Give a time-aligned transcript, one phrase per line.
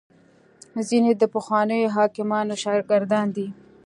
[0.87, 3.47] ځیني د پخوانیو حکیمانو شاګردان دي